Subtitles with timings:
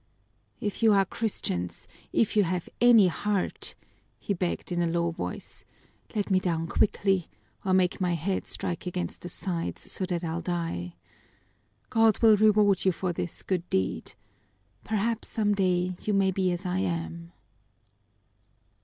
[0.59, 3.75] "If you are Christians, if you have any heart,"
[4.17, 5.63] he begged in a low voice,
[6.15, 7.29] "let me down quickly
[7.63, 10.95] or make my head strike against the sides so that I'll die.
[11.91, 14.15] God will reward you for this good deed
[14.83, 17.31] perhaps some day you may be as I am!"